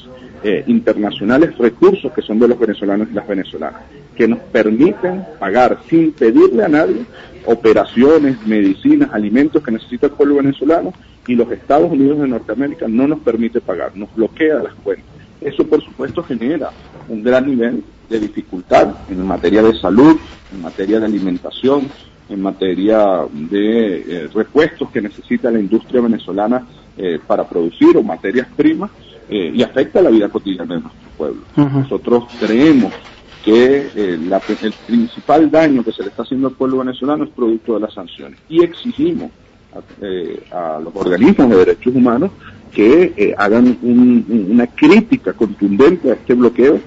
eh, 0.43 0.63
internacionales 0.67 1.57
recursos 1.57 2.13
que 2.13 2.21
son 2.21 2.37
de 2.37 2.47
los 2.47 2.59
venezolanos 2.59 3.07
y 3.11 3.15
las 3.15 3.27
venezolanas, 3.27 3.81
que 4.15 4.27
nos 4.27 4.37
permiten 4.39 5.25
pagar 5.39 5.79
sin 5.89 6.11
pedirle 6.11 6.63
a 6.63 6.67
nadie 6.67 7.03
operaciones, 7.47 8.45
medicinas, 8.45 9.09
alimentos 9.11 9.63
que 9.63 9.71
necesita 9.71 10.05
el 10.05 10.13
pueblo 10.13 10.35
venezolano 10.35 10.93
y 11.27 11.33
los 11.33 11.51
Estados 11.51 11.91
Unidos 11.91 12.19
de 12.19 12.27
Norteamérica 12.27 12.87
no 12.87 13.07
nos 13.07 13.19
permite 13.19 13.61
pagar, 13.61 13.97
nos 13.97 14.13
bloquea 14.15 14.55
las 14.61 14.75
cuentas. 14.75 15.07
Eso 15.41 15.65
por 15.65 15.83
supuesto 15.83 16.23
genera 16.23 16.69
un 17.09 17.23
gran 17.23 17.47
nivel 17.47 17.83
de 18.09 18.19
dificultad 18.19 18.95
en 19.09 19.25
materia 19.25 19.61
de 19.61 19.79
salud, 19.79 20.17
en 20.53 20.61
materia 20.61 20.99
de 20.99 21.05
alimentación, 21.05 21.89
en 22.29 22.41
materia 22.41 23.25
de 23.31 23.97
eh, 23.97 24.29
repuestos 24.33 24.89
que 24.91 25.01
necesita 25.01 25.51
la 25.51 25.59
industria 25.59 26.01
venezolana 26.01 26.65
eh, 26.97 27.19
para 27.27 27.43
producir 27.43 27.97
o 27.97 28.03
materias 28.03 28.47
primas 28.55 28.89
eh, 29.27 29.51
y 29.53 29.61
afecta 29.61 30.01
la 30.01 30.09
vida 30.09 30.29
cotidiana 30.29 30.75
de 30.75 30.81
nuestro 30.81 31.09
pueblo. 31.17 31.41
Nosotros 31.57 32.23
creemos 32.39 32.93
que 33.43 33.89
eh, 33.93 34.17
el 34.61 34.73
principal 34.87 35.51
daño 35.51 35.83
que 35.83 35.91
se 35.91 36.03
le 36.03 36.07
está 36.07 36.23
haciendo 36.23 36.47
al 36.47 36.53
pueblo 36.53 36.77
venezolano 36.77 37.25
es 37.25 37.31
producto 37.31 37.73
de 37.73 37.81
las 37.81 37.93
sanciones. 37.93 38.39
Y 38.47 38.63
exigimos 38.63 39.29
a, 40.53 40.79
los 40.81 40.95
organismos 40.95 41.49
de 41.49 41.57
derechos 41.57 41.93
humanos 41.93 42.31
que 42.71 43.35
hagan 43.37 43.77
una 43.81 44.67
crítica 44.67 45.33
contundente 45.33 46.11
a 46.11 46.13
este 46.13 46.33
bloqueo 46.33 46.79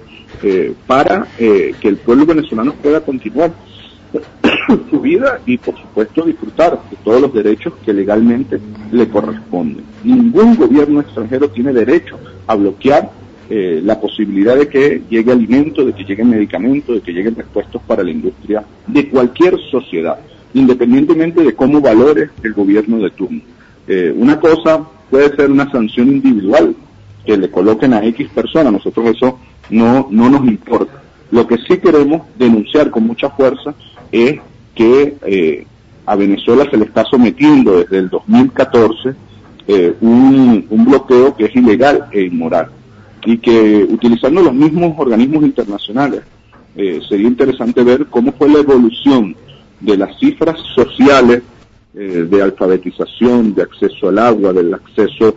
para 0.86 1.26
que 1.36 1.74
el 1.82 1.96
pueblo 1.96 2.26
venezolano 2.26 2.72
pueda 2.74 3.00
continuar 3.00 3.52
su 4.90 5.00
vida 5.00 5.40
y 5.46 5.58
por 5.58 5.76
supuesto 5.78 6.22
disfrutar 6.24 6.78
de 6.90 6.96
todos 7.04 7.20
los 7.20 7.32
derechos 7.32 7.74
que 7.84 7.92
legalmente 7.92 8.58
le 8.92 9.08
corresponden. 9.08 9.84
Ningún 10.04 10.56
gobierno 10.56 11.00
extranjero 11.00 11.48
tiene 11.50 11.72
derecho 11.72 12.18
a 12.46 12.54
bloquear 12.54 13.10
eh, 13.50 13.80
la 13.82 13.98
posibilidad 14.00 14.56
de 14.56 14.68
que 14.68 15.02
llegue 15.08 15.32
alimento, 15.32 15.84
de 15.84 15.92
que 15.92 16.04
lleguen 16.04 16.30
medicamentos, 16.30 16.96
de 16.96 17.00
que 17.00 17.12
lleguen 17.12 17.34
repuestos 17.34 17.80
para 17.86 18.02
la 18.02 18.10
industria 18.10 18.64
de 18.86 19.08
cualquier 19.08 19.58
sociedad, 19.70 20.18
independientemente 20.54 21.42
de 21.42 21.54
cómo 21.54 21.80
valore 21.80 22.30
el 22.42 22.52
gobierno 22.52 22.98
de 22.98 23.10
turno. 23.10 23.40
Eh, 23.86 24.12
una 24.14 24.38
cosa 24.38 24.86
puede 25.10 25.34
ser 25.34 25.50
una 25.50 25.70
sanción 25.70 26.08
individual 26.08 26.76
que 27.24 27.36
le 27.36 27.50
coloquen 27.50 27.94
a 27.94 28.04
X 28.04 28.28
persona, 28.34 28.70
nosotros 28.70 29.16
eso 29.16 29.38
no, 29.70 30.08
no 30.10 30.28
nos 30.28 30.46
importa. 30.46 31.02
Lo 31.30 31.46
que 31.46 31.58
sí 31.58 31.78
queremos 31.78 32.22
denunciar 32.38 32.90
con 32.90 33.06
mucha 33.06 33.30
fuerza 33.30 33.74
es 34.10 34.40
que 34.74 35.16
eh, 35.26 35.66
a 36.06 36.16
Venezuela 36.16 36.66
se 36.70 36.76
le 36.76 36.84
está 36.84 37.04
sometiendo 37.04 37.80
desde 37.80 37.98
el 37.98 38.08
2014 38.08 39.14
eh, 39.66 39.94
un, 40.00 40.66
bloqueo 40.70 41.36
que 41.36 41.46
es 41.46 41.56
ilegal 41.56 42.06
e 42.12 42.22
inmoral 42.22 42.68
y 43.26 43.36
que 43.38 43.86
utilizando 43.90 44.40
los 44.40 44.54
mismos 44.54 44.94
organismos 44.96 45.42
internacionales 45.42 46.22
eh, 46.76 47.00
sería 47.06 47.28
interesante 47.28 47.82
ver 47.82 48.06
cómo 48.06 48.32
fue 48.32 48.48
la 48.48 48.60
evolución 48.60 49.36
de 49.80 49.96
las 49.96 50.18
cifras 50.18 50.58
sociales 50.74 51.42
de 51.94 52.42
alfabetización, 52.42 53.54
de 53.54 53.62
acceso 53.62 54.08
al 54.08 54.18
agua, 54.18 54.52
del 54.52 54.72
acceso 54.72 55.34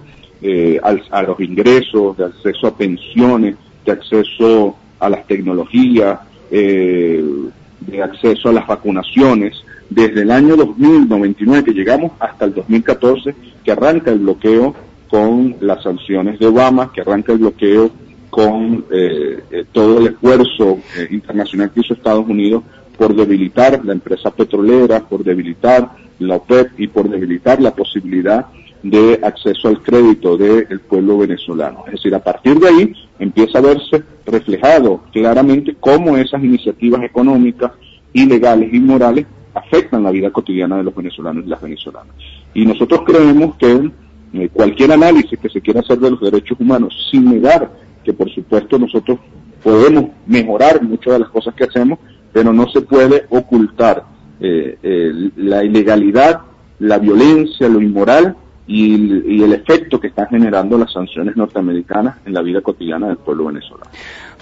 a 1.12 1.24
los 1.24 1.40
ingresos, 1.40 2.18
de 2.18 2.26
acceso 2.26 2.68
a 2.68 2.78
pensiones, 2.78 3.56
de 3.86 3.92
acceso 3.92 4.76
a 5.00 5.10
las 5.10 5.26
tecnologías, 5.28 6.20
de 6.50 8.04
acceso 8.04 8.50
a 8.50 8.54
las 8.54 8.68
vacunaciones 8.68 9.64
desde 9.90 10.22
el 10.22 10.32
año 10.32 10.56
2099 10.56 11.66
que 11.66 11.74
llegamos 11.74 12.12
hasta 12.20 12.46
el 12.46 12.54
2014 12.54 13.36
que 13.64 13.72
arranca 13.72 14.12
el 14.12 14.20
bloqueo 14.20 14.74
con 15.10 15.58
las 15.60 15.84
sanciones 15.84 16.40
de 16.40 16.48
Obama, 16.48 16.92
que 16.94 17.02
arranca 17.02 17.34
el 17.34 17.40
bloqueo 17.40 17.92
con 18.30 18.86
eh, 18.90 19.44
eh, 19.52 19.66
todo 19.74 20.00
el 20.00 20.08
esfuerzo 20.08 20.80
eh, 20.98 21.08
internacional 21.12 21.70
que 21.72 21.82
hizo 21.82 21.94
Estados 21.94 22.26
Unidos 22.26 22.64
por 22.98 23.14
debilitar 23.14 23.84
la 23.84 23.92
empresa 23.92 24.32
petrolera, 24.32 25.02
por 25.02 25.26
debilitar 25.26 25.92
la 26.20 26.36
OPEP 26.38 26.80
y 26.80 26.88
por 26.88 27.10
debilitar 27.10 27.62
la 27.62 27.76
posibilidad 27.76 28.46
de 28.84 29.20
acceso 29.22 29.68
al 29.68 29.82
crédito 29.82 30.38
del 30.38 30.80
pueblo 30.82 31.20
venezolano. 31.20 31.84
Es 31.88 31.94
decir, 31.94 32.16
a 32.16 32.24
partir 32.24 32.60
de 32.60 32.68
ahí 32.68 32.94
empieza 33.20 33.60
a 33.60 33.62
verse 33.62 34.04
reflejado 34.26 35.02
claramente 35.12 35.76
cómo 35.80 36.18
esas 36.18 36.44
iniciativas 36.44 37.04
económicas, 37.04 37.72
ilegales 38.14 38.74
y 38.74 38.80
morales 38.80 39.26
afectan 39.54 40.04
la 40.04 40.12
vida 40.12 40.32
cotidiana 40.32 40.78
de 40.78 40.84
los 40.84 40.96
venezolanos 40.96 41.46
y 41.46 41.50
las 41.50 41.62
venezolanas. 41.62 42.16
Y 42.54 42.66
nosotros 42.66 43.02
creemos 43.06 43.56
que 43.56 43.92
eh, 44.34 44.50
cualquier 44.52 44.92
análisis 44.94 45.38
que 45.38 45.50
se 45.50 45.62
quiera 45.62 45.82
hacer 45.82 46.00
de 46.00 46.12
los 46.12 46.22
derechos 46.22 46.60
humanos, 46.60 46.96
sin 47.12 47.26
negar 47.26 47.72
que 48.04 48.14
por 48.14 48.30
supuesto 48.34 48.80
nosotros 48.80 49.20
podemos 49.64 50.06
mejorar 50.26 50.82
muchas 50.82 51.14
de 51.14 51.20
las 51.20 51.30
cosas 51.30 51.54
que 51.54 51.66
hacemos, 51.66 52.00
pero 52.34 52.52
no 52.52 52.68
se 52.70 52.82
puede 52.82 53.26
ocultar 53.30 54.06
eh, 54.40 55.30
la 55.36 55.64
ilegalidad, 55.64 56.42
la 56.80 56.98
violencia, 56.98 57.70
lo 57.70 57.80
inmoral 57.80 58.36
y, 58.72 59.44
el 59.44 59.54
efecto 59.54 60.00
que 60.00 60.08
están 60.08 60.28
generando 60.28 60.78
las 60.78 60.94
sanciones 60.94 61.36
norteamericanas 61.36 62.18
en 62.26 62.34
la 62.34 62.42
vida 62.42 62.62
cotidiana 62.62 63.08
del 63.08 63.18
pueblo 63.18 63.46
venezolano. 63.46 63.92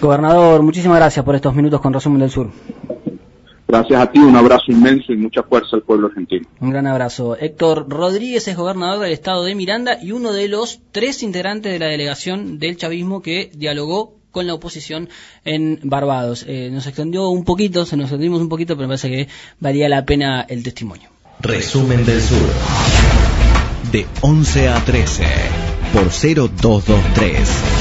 Gobernador, 0.00 0.62
muchísimas 0.62 0.98
gracias 0.98 1.24
por 1.24 1.34
estos 1.34 1.54
minutos 1.54 1.80
con 1.80 1.92
Resumen 1.92 2.20
del 2.20 2.30
Sur. 2.30 2.50
Gracias 3.66 4.00
a 4.00 4.10
ti, 4.10 4.18
un 4.18 4.36
abrazo 4.36 4.64
inmenso 4.68 5.12
y 5.12 5.16
mucha 5.16 5.42
fuerza 5.42 5.76
al 5.76 5.82
pueblo 5.82 6.08
argentino. 6.08 6.46
Un 6.60 6.70
gran 6.70 6.86
abrazo. 6.86 7.36
Héctor 7.36 7.88
Rodríguez 7.88 8.46
es 8.48 8.56
gobernador 8.56 9.00
del 9.00 9.12
estado 9.12 9.44
de 9.44 9.54
Miranda 9.54 9.98
y 10.00 10.12
uno 10.12 10.32
de 10.32 10.48
los 10.48 10.80
tres 10.92 11.22
integrantes 11.22 11.72
de 11.72 11.78
la 11.78 11.86
delegación 11.86 12.58
del 12.58 12.76
chavismo 12.76 13.22
que 13.22 13.50
dialogó 13.54 14.14
con 14.30 14.46
la 14.46 14.54
oposición 14.54 15.08
en 15.44 15.80
Barbados. 15.82 16.44
Eh, 16.46 16.68
nos 16.72 16.86
extendió 16.86 17.28
un 17.28 17.44
poquito, 17.44 17.84
se 17.84 17.96
nos 17.96 18.04
extendimos 18.06 18.40
un 18.40 18.48
poquito, 18.48 18.76
pero 18.76 18.88
me 18.88 18.96
parece 18.96 19.08
que 19.08 19.28
valía 19.58 19.88
la 19.88 20.04
pena 20.04 20.42
el 20.48 20.62
testimonio. 20.62 21.08
Resumen 21.40 22.04
del 22.04 22.20
Sur 22.20 22.38
de 23.90 24.06
11 24.20 24.68
a 24.68 24.84
13 24.84 25.24
por 25.92 26.08
0223. 26.10 27.79